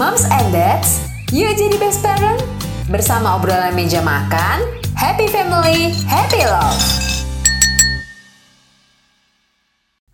Moms 0.00 0.24
and 0.24 0.56
Dads, 0.56 1.04
yuk 1.36 1.52
jadi 1.52 1.76
best 1.76 2.00
parent. 2.00 2.40
Bersama 2.88 3.36
obrolan 3.36 3.76
meja 3.76 4.00
makan, 4.00 4.64
happy 4.96 5.28
family, 5.28 5.92
happy 6.08 6.48
love. 6.48 6.80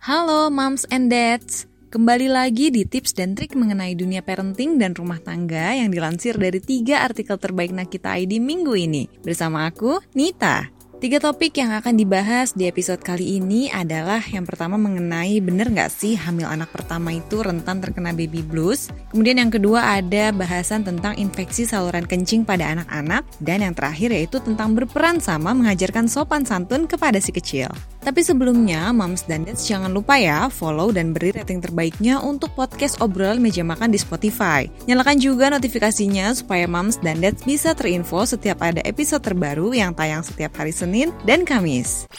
Halo 0.03 0.51
Moms 0.51 0.83
and 0.91 1.07
Dads, 1.07 1.63
kembali 1.95 2.27
lagi 2.27 2.75
di 2.75 2.83
tips 2.83 3.15
dan 3.15 3.39
trik 3.39 3.55
mengenai 3.55 3.95
dunia 3.95 4.19
parenting 4.19 4.75
dan 4.75 4.91
rumah 4.91 5.23
tangga 5.23 5.71
yang 5.71 5.95
dilansir 5.95 6.35
dari 6.35 6.59
tiga 6.59 6.99
artikel 6.99 7.39
terbaik 7.39 7.71
Nakita 7.71 8.19
ID 8.19 8.43
minggu 8.43 8.75
ini. 8.75 9.07
Bersama 9.23 9.63
aku, 9.63 10.03
Nita. 10.11 10.78
Tiga 10.99 11.15
topik 11.15 11.55
yang 11.55 11.71
akan 11.71 11.95
dibahas 11.95 12.51
di 12.51 12.67
episode 12.67 12.99
kali 12.99 13.39
ini 13.39 13.71
adalah 13.71 14.19
yang 14.19 14.43
pertama 14.43 14.75
mengenai 14.75 15.39
bener 15.39 15.71
nggak 15.71 15.87
sih 15.87 16.19
hamil 16.19 16.43
anak 16.43 16.75
pertama 16.75 17.15
itu 17.15 17.39
rentan 17.39 17.79
terkena 17.79 18.11
baby 18.11 18.43
blues. 18.43 18.91
Kemudian 19.07 19.39
yang 19.39 19.47
kedua 19.47 19.95
ada 19.95 20.35
bahasan 20.35 20.83
tentang 20.83 21.15
infeksi 21.15 21.63
saluran 21.63 22.03
kencing 22.03 22.43
pada 22.43 22.75
anak-anak. 22.75 23.23
Dan 23.39 23.63
yang 23.63 23.71
terakhir 23.71 24.11
yaitu 24.11 24.43
tentang 24.43 24.75
berperan 24.75 25.23
sama 25.23 25.55
mengajarkan 25.55 26.11
sopan 26.11 26.43
santun 26.43 26.83
kepada 26.83 27.23
si 27.23 27.31
kecil. 27.31 27.71
Tapi 28.09 28.25
sebelumnya, 28.25 28.89
Moms 28.89 29.29
dan 29.29 29.45
Dads 29.45 29.69
jangan 29.69 29.93
lupa 29.93 30.17
ya 30.17 30.49
follow 30.49 30.89
dan 30.89 31.13
beri 31.13 31.29
rating 31.29 31.61
terbaiknya 31.61 32.17
untuk 32.17 32.49
podcast 32.57 32.97
obrolan 33.05 33.37
meja 33.37 33.61
makan 33.61 33.93
di 33.93 34.01
Spotify. 34.01 34.65
Nyalakan 34.89 35.21
juga 35.21 35.53
notifikasinya 35.53 36.33
supaya 36.33 36.65
Moms 36.65 36.97
dan 37.05 37.21
Dads 37.21 37.45
bisa 37.45 37.77
terinfo 37.77 38.25
setiap 38.25 38.65
ada 38.65 38.81
episode 38.81 39.21
terbaru 39.21 39.77
yang 39.77 39.93
tayang 39.93 40.25
setiap 40.25 40.57
hari 40.57 40.73
Senin 40.73 41.13
dan 41.29 41.45
Kamis. 41.45 42.09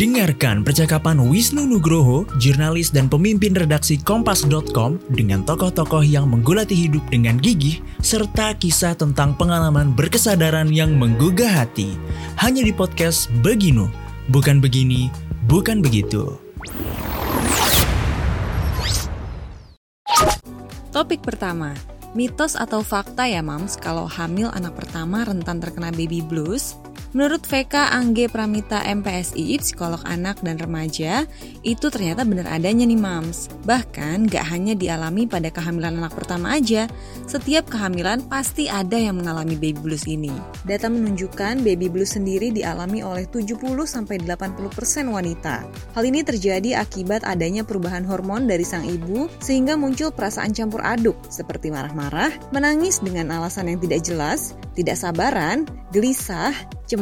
Dengarkan 0.00 0.64
percakapan 0.64 1.20
Wisnu 1.20 1.68
Nugroho, 1.68 2.24
jurnalis 2.40 2.88
dan 2.88 3.12
pemimpin 3.12 3.52
redaksi 3.52 4.00
Kompas.com 4.00 4.96
dengan 5.12 5.44
tokoh-tokoh 5.44 6.00
yang 6.00 6.32
menggulati 6.32 6.72
hidup 6.72 7.04
dengan 7.12 7.36
gigih, 7.36 7.84
serta 8.00 8.56
kisah 8.56 8.96
tentang 8.96 9.36
pengalaman 9.36 9.92
berkesadaran 9.92 10.72
yang 10.72 10.96
menggugah 10.96 11.60
hati. 11.60 11.92
Hanya 12.40 12.64
di 12.64 12.72
podcast 12.72 13.28
Beginu 13.44 14.07
Bukan 14.28 14.60
begini, 14.60 15.08
bukan 15.48 15.80
begitu. 15.80 16.36
Topik 20.92 21.24
pertama, 21.24 21.72
mitos 22.12 22.52
atau 22.52 22.84
fakta 22.84 23.24
ya 23.24 23.40
mams 23.40 23.80
kalau 23.80 24.04
hamil 24.04 24.52
anak 24.52 24.76
pertama 24.76 25.24
rentan 25.24 25.64
terkena 25.64 25.88
baby 25.96 26.20
blues? 26.20 26.76
Menurut 27.16 27.40
VK 27.48 27.88
Angge 27.88 28.28
Pramita 28.28 28.84
MPSI, 28.84 29.56
psikolog 29.64 30.04
anak 30.04 30.44
dan 30.44 30.60
remaja, 30.60 31.24
itu 31.64 31.88
ternyata 31.88 32.20
benar 32.28 32.52
adanya 32.52 32.84
nih 32.84 33.00
mams. 33.00 33.48
Bahkan 33.64 34.28
gak 34.28 34.44
hanya 34.52 34.76
dialami 34.76 35.24
pada 35.24 35.48
kehamilan 35.48 35.96
anak 35.96 36.12
pertama 36.12 36.60
aja, 36.60 36.84
setiap 37.24 37.72
kehamilan 37.72 38.20
pasti 38.28 38.68
ada 38.68 39.00
yang 39.00 39.24
mengalami 39.24 39.56
baby 39.56 39.80
blues 39.80 40.04
ini. 40.04 40.28
Data 40.68 40.92
menunjukkan 40.92 41.64
baby 41.64 41.88
blues 41.88 42.12
sendiri 42.12 42.52
dialami 42.52 43.00
oleh 43.00 43.24
70-80% 43.24 44.28
wanita. 45.08 45.64
Hal 45.96 46.04
ini 46.04 46.20
terjadi 46.20 46.76
akibat 46.76 47.24
adanya 47.24 47.64
perubahan 47.64 48.04
hormon 48.04 48.44
dari 48.44 48.68
sang 48.68 48.84
ibu 48.84 49.32
sehingga 49.40 49.80
muncul 49.80 50.12
perasaan 50.12 50.52
campur 50.52 50.84
aduk 50.84 51.16
seperti 51.32 51.72
marah-marah, 51.72 52.36
menangis 52.52 53.00
dengan 53.00 53.32
alasan 53.32 53.72
yang 53.72 53.80
tidak 53.80 54.04
jelas, 54.04 54.52
tidak 54.76 55.00
sabaran, 55.00 55.64
gelisah, 55.90 56.52
cemas, 56.84 56.97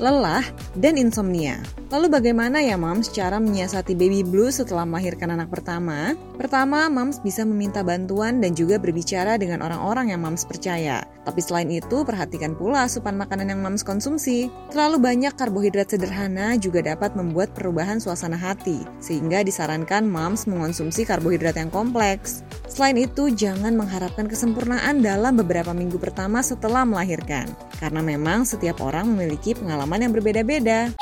lelah, 0.00 0.42
dan 0.80 0.98
insomnia. 0.98 1.62
Lalu 1.90 2.06
bagaimana 2.06 2.62
ya 2.62 2.78
moms 2.78 3.10
cara 3.10 3.42
menyiasati 3.42 3.98
baby 3.98 4.22
blues 4.22 4.62
setelah 4.62 4.86
melahirkan 4.86 5.34
anak 5.34 5.50
pertama? 5.50 6.14
Pertama, 6.38 6.86
moms 6.86 7.18
bisa 7.18 7.42
meminta 7.42 7.82
bantuan 7.82 8.38
dan 8.38 8.54
juga 8.54 8.78
berbicara 8.78 9.34
dengan 9.34 9.66
orang-orang 9.66 10.14
yang 10.14 10.22
moms 10.22 10.46
percaya. 10.46 11.02
Tapi 11.26 11.42
selain 11.42 11.66
itu, 11.66 12.06
perhatikan 12.06 12.54
pula 12.54 12.86
asupan 12.86 13.18
makanan 13.18 13.50
yang 13.50 13.60
moms 13.60 13.82
konsumsi. 13.82 14.48
Terlalu 14.70 15.02
banyak 15.02 15.34
karbohidrat 15.34 15.90
sederhana 15.90 16.54
juga 16.62 16.86
dapat 16.86 17.18
membuat 17.18 17.52
perubahan 17.58 17.98
suasana 17.98 18.38
hati, 18.38 18.86
sehingga 19.02 19.42
disarankan 19.42 20.06
moms 20.06 20.46
mengonsumsi 20.46 21.02
karbohidrat 21.02 21.58
yang 21.58 21.74
kompleks. 21.74 22.46
Selain 22.70 22.94
itu, 22.94 23.34
jangan 23.34 23.74
mengharapkan 23.74 24.30
kesempurnaan 24.30 25.02
dalam 25.02 25.34
beberapa 25.34 25.74
minggu 25.74 25.98
pertama 25.98 26.38
setelah 26.38 26.86
melahirkan, 26.86 27.50
karena 27.82 27.98
memang 27.98 28.46
setiap 28.46 28.78
orang 28.78 29.10
memiliki 29.10 29.58
pengalaman 29.58 30.06
yang 30.06 30.14
berbeda-beda. 30.14 30.94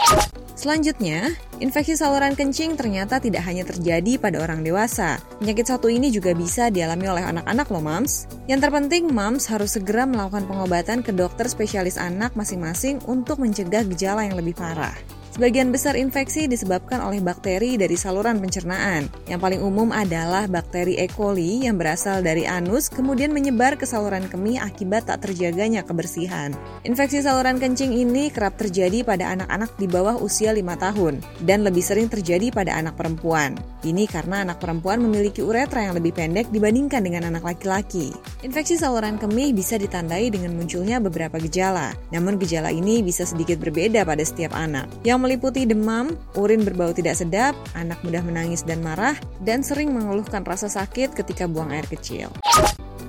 Selanjutnya, 0.58 1.38
infeksi 1.62 1.94
saluran 1.94 2.34
kencing 2.34 2.74
ternyata 2.74 3.22
tidak 3.22 3.46
hanya 3.46 3.62
terjadi 3.62 4.18
pada 4.18 4.42
orang 4.42 4.66
dewasa. 4.66 5.22
Penyakit 5.38 5.70
satu 5.70 5.86
ini 5.86 6.10
juga 6.10 6.34
bisa 6.34 6.66
dialami 6.66 7.06
oleh 7.06 7.22
anak-anak 7.22 7.70
loh 7.70 7.84
mams. 7.84 8.26
Yang 8.50 8.66
terpenting, 8.66 9.06
mams 9.06 9.46
harus 9.46 9.78
segera 9.78 10.02
melakukan 10.02 10.50
pengobatan 10.50 11.06
ke 11.06 11.14
dokter 11.14 11.46
spesialis 11.46 11.94
anak 11.94 12.34
masing-masing 12.34 12.98
untuk 13.06 13.38
mencegah 13.38 13.86
gejala 13.86 14.26
yang 14.26 14.34
lebih 14.34 14.58
parah. 14.58 14.98
Sebagian 15.38 15.70
besar 15.70 15.94
infeksi 15.94 16.50
disebabkan 16.50 16.98
oleh 16.98 17.22
bakteri 17.22 17.78
dari 17.78 17.94
saluran 17.94 18.42
pencernaan. 18.42 19.06
Yang 19.30 19.38
paling 19.38 19.62
umum 19.62 19.94
adalah 19.94 20.50
bakteri 20.50 20.98
E. 20.98 21.06
coli 21.06 21.62
yang 21.62 21.78
berasal 21.78 22.26
dari 22.26 22.42
anus 22.42 22.90
kemudian 22.90 23.30
menyebar 23.30 23.78
ke 23.78 23.86
saluran 23.86 24.26
kemih 24.26 24.58
akibat 24.58 25.06
tak 25.06 25.22
terjaganya 25.22 25.86
kebersihan. 25.86 26.58
Infeksi 26.82 27.22
saluran 27.22 27.62
kencing 27.62 27.94
ini 27.94 28.34
kerap 28.34 28.58
terjadi 28.58 29.06
pada 29.06 29.30
anak-anak 29.30 29.70
di 29.78 29.86
bawah 29.86 30.18
usia 30.18 30.50
5 30.50 30.58
tahun 30.74 31.22
dan 31.46 31.62
lebih 31.62 31.86
sering 31.86 32.10
terjadi 32.10 32.50
pada 32.50 32.74
anak 32.74 32.98
perempuan. 32.98 33.54
Ini 33.86 34.10
karena 34.10 34.42
anak 34.42 34.58
perempuan 34.58 34.98
memiliki 34.98 35.38
uretra 35.38 35.86
yang 35.86 35.94
lebih 35.94 36.18
pendek 36.18 36.50
dibandingkan 36.50 36.98
dengan 36.98 37.30
anak 37.30 37.46
laki-laki. 37.46 38.10
Infeksi 38.42 38.74
saluran 38.74 39.22
kemih 39.22 39.54
bisa 39.54 39.78
ditandai 39.78 40.34
dengan 40.34 40.58
munculnya 40.58 40.98
beberapa 40.98 41.38
gejala, 41.38 41.94
namun 42.10 42.42
gejala 42.42 42.74
ini 42.74 43.06
bisa 43.06 43.22
sedikit 43.22 43.62
berbeda 43.62 44.02
pada 44.02 44.26
setiap 44.26 44.50
anak. 44.58 44.90
Yang 45.06 45.27
meliputi 45.28 45.68
demam, 45.68 46.16
urin 46.40 46.64
berbau 46.64 46.96
tidak 46.96 47.20
sedap, 47.20 47.52
anak 47.76 48.00
mudah 48.00 48.24
menangis 48.24 48.64
dan 48.64 48.80
marah, 48.80 49.12
dan 49.44 49.60
sering 49.60 49.92
mengeluhkan 49.92 50.40
rasa 50.40 50.72
sakit 50.72 51.12
ketika 51.12 51.44
buang 51.44 51.68
air 51.68 51.84
kecil. 51.84 52.32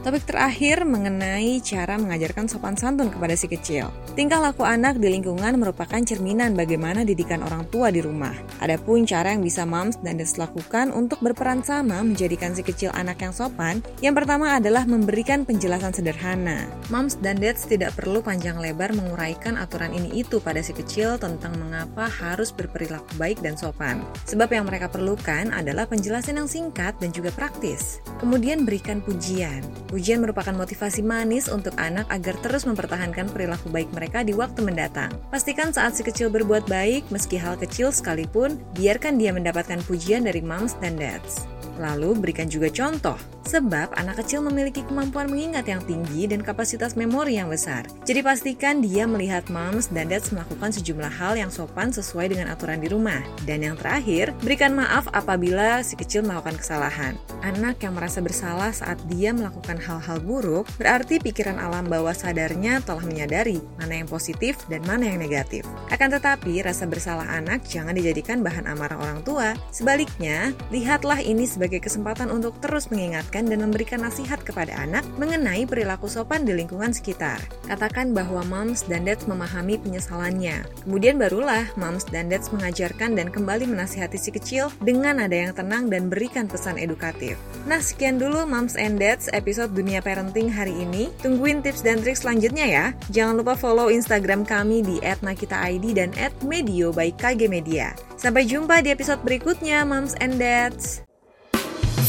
Topik 0.09 0.25
terakhir 0.25 0.89
mengenai 0.89 1.61
cara 1.61 1.93
mengajarkan 2.01 2.49
sopan 2.49 2.73
santun 2.73 3.13
kepada 3.13 3.37
si 3.37 3.45
kecil. 3.45 3.93
Tingkah 4.17 4.41
laku 4.41 4.65
anak 4.65 4.97
di 4.97 5.05
lingkungan 5.05 5.53
merupakan 5.61 6.01
cerminan 6.01 6.57
bagaimana 6.57 7.05
didikan 7.05 7.45
orang 7.45 7.69
tua 7.69 7.93
di 7.93 8.01
rumah. 8.01 8.33
Adapun 8.57 9.05
cara 9.05 9.37
yang 9.37 9.45
bisa 9.45 9.69
moms 9.69 10.01
dan 10.01 10.17
dads 10.17 10.41
lakukan 10.41 10.89
untuk 10.97 11.21
berperan 11.21 11.61
sama 11.61 12.01
menjadikan 12.01 12.57
si 12.57 12.65
kecil 12.65 12.89
anak 12.97 13.21
yang 13.21 13.37
sopan, 13.37 13.85
yang 14.01 14.17
pertama 14.17 14.57
adalah 14.57 14.81
memberikan 14.89 15.45
penjelasan 15.45 15.93
sederhana. 15.93 16.65
Moms 16.89 17.21
dan 17.21 17.37
dads 17.37 17.69
tidak 17.69 17.93
perlu 17.93 18.25
panjang 18.25 18.57
lebar 18.57 18.97
menguraikan 18.97 19.61
aturan 19.61 19.93
ini 19.93 20.25
itu 20.25 20.41
pada 20.41 20.65
si 20.65 20.73
kecil 20.73 21.21
tentang 21.21 21.53
mengapa 21.61 22.09
harus 22.09 22.49
berperilaku 22.49 23.13
baik 23.21 23.45
dan 23.45 23.53
sopan. 23.61 24.01
Sebab 24.25 24.57
yang 24.57 24.65
mereka 24.65 24.89
perlukan 24.89 25.53
adalah 25.53 25.85
penjelasan 25.85 26.41
yang 26.41 26.49
singkat 26.49 26.97
dan 26.97 27.13
juga 27.13 27.29
praktis. 27.29 28.01
Kemudian 28.17 28.65
berikan 28.65 29.05
pujian. 29.05 29.61
Pujian 29.85 29.98
merupakan 30.01 30.55
motivasi 30.55 31.03
manis 31.03 31.51
untuk 31.51 31.75
anak 31.75 32.07
agar 32.07 32.39
terus 32.39 32.63
mempertahankan 32.63 33.27
perilaku 33.29 33.67
baik 33.67 33.91
mereka 33.91 34.23
di 34.23 34.31
waktu 34.31 34.63
mendatang. 34.63 35.11
Pastikan 35.27 35.75
saat 35.75 35.99
si 35.99 36.01
kecil 36.07 36.31
berbuat 36.31 36.65
baik, 36.71 37.11
meski 37.11 37.35
hal 37.35 37.59
kecil 37.59 37.91
sekalipun, 37.91 38.55
biarkan 38.79 39.19
dia 39.19 39.35
mendapatkan 39.35 39.83
pujian 39.83 40.23
dari 40.23 40.39
moms 40.39 40.79
dan 40.79 40.95
dads. 40.95 41.49
Lalu 41.79 42.11
berikan 42.19 42.51
juga 42.51 42.67
contoh, 42.67 43.15
sebab 43.47 43.95
anak 43.95 44.19
kecil 44.19 44.43
memiliki 44.43 44.83
kemampuan 44.83 45.31
mengingat 45.31 45.63
yang 45.63 45.79
tinggi 45.87 46.27
dan 46.27 46.43
kapasitas 46.43 46.99
memori 46.99 47.39
yang 47.39 47.47
besar. 47.47 47.87
Jadi 48.03 48.19
pastikan 48.19 48.83
dia 48.83 49.07
melihat 49.07 49.47
moms 49.47 49.87
dan 49.87 50.11
dads 50.11 50.35
melakukan 50.35 50.75
sejumlah 50.75 51.09
hal 51.09 51.39
yang 51.39 51.47
sopan 51.47 51.89
sesuai 51.89 52.35
dengan 52.35 52.51
aturan 52.51 52.83
di 52.83 52.91
rumah. 52.91 53.23
Dan 53.47 53.63
yang 53.63 53.79
terakhir, 53.79 54.35
berikan 54.43 54.75
maaf 54.75 55.07
apabila 55.15 55.79
si 55.79 55.95
kecil 55.95 56.27
melakukan 56.27 56.59
kesalahan. 56.59 57.15
Anak 57.39 57.79
yang 57.79 57.95
merasa 57.95 58.19
bersalah 58.19 58.75
saat 58.75 58.99
dia 59.07 59.31
melakukan 59.31 59.79
hal-hal 59.79 60.19
buruk, 60.19 60.67
berarti 60.75 61.23
pikiran 61.23 61.55
alam 61.55 61.87
bawah 61.87 62.11
sadarnya 62.11 62.83
telah 62.83 62.99
menyadari 63.07 63.63
mana 63.79 64.03
yang 64.03 64.09
positif 64.11 64.59
dan 64.67 64.83
mana 64.83 65.07
yang 65.07 65.23
negatif. 65.23 65.63
Akan 65.87 66.11
tetapi, 66.11 66.59
rasa 66.59 66.83
bersalah 66.83 67.23
anak 67.31 67.63
jangan 67.63 67.95
dijadikan 67.95 68.43
bahan 68.43 68.67
amarah 68.67 68.99
orang 68.99 69.23
tua. 69.23 69.55
Sebaliknya, 69.71 70.51
lihatlah 70.67 71.23
ini 71.23 71.47
sebagai 71.47 71.79
kesempatan 71.79 72.27
untuk 72.27 72.59
terus 72.59 72.91
mengingatkan 72.91 73.47
dan 73.47 73.63
memberikan 73.63 74.03
nasihat 74.03 74.43
kepada 74.43 74.75
anak 74.75 75.07
mengenai 75.15 75.63
perilaku 75.63 76.11
sopan 76.11 76.43
di 76.43 76.51
lingkungan 76.51 76.91
sekitar. 76.91 77.39
Katakan 77.71 78.11
bahwa 78.11 78.43
moms 78.43 78.83
dan 78.83 79.07
dads 79.07 79.31
memahami 79.31 79.79
penyesalannya. 79.79 80.67
Kemudian 80.83 81.15
barulah 81.15 81.71
moms 81.79 82.03
dan 82.11 82.27
dads 82.27 82.51
mengajarkan 82.51 83.15
dan 83.15 83.31
kembali 83.31 83.63
menasihati 83.63 84.19
si 84.19 84.29
kecil 84.35 84.67
dengan 84.83 85.23
nada 85.23 85.37
yang 85.37 85.53
tenang 85.55 85.87
dan 85.87 86.11
berikan 86.11 86.49
pesan 86.49 86.75
edukatif. 86.81 87.28
Nah, 87.67 87.83
sekian 87.83 88.17
dulu 88.17 88.47
moms 88.47 88.79
and 88.79 88.97
dads 88.97 89.27
episode 89.35 89.75
Dunia 89.75 89.99
Parenting 89.99 90.47
hari 90.47 90.71
ini. 90.73 91.11
Tungguin 91.19 91.59
tips 91.59 91.83
dan 91.83 91.99
trik 91.99 92.15
selanjutnya 92.15 92.65
ya. 92.65 92.85
Jangan 93.11 93.43
lupa 93.43 93.53
follow 93.59 93.91
Instagram 93.91 94.47
kami 94.47 94.79
di 94.81 94.97
@nakitaid 95.03 95.83
dan 95.93 96.15
@medio 96.41 96.95
by 96.95 97.11
KG 97.13 97.51
Media. 97.51 97.93
Sampai 98.15 98.47
jumpa 98.47 98.79
di 98.79 98.95
episode 98.95 99.19
berikutnya, 99.27 99.83
moms 99.83 100.15
and 100.23 100.39
dads. 100.39 101.03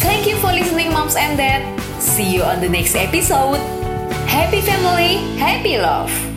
Thank 0.00 0.24
you 0.24 0.38
for 0.40 0.54
listening 0.54 0.94
moms 0.94 1.18
and 1.18 1.36
dad. 1.36 1.60
See 2.00 2.24
you 2.24 2.46
on 2.46 2.64
the 2.64 2.70
next 2.70 2.96
episode. 2.96 3.60
Happy 4.30 4.62
family, 4.64 5.20
happy 5.36 5.76
love. 5.76 6.29